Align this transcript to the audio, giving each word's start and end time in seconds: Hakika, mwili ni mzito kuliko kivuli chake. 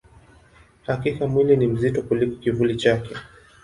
Hakika, 0.83 1.27
mwili 1.27 1.57
ni 1.57 1.67
mzito 1.67 2.01
kuliko 2.01 2.35
kivuli 2.41 2.75
chake. 2.75 3.15